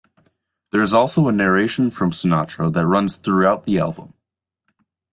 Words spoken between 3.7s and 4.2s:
album.